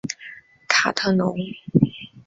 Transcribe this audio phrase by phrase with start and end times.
[0.67, 1.35] 卡特农。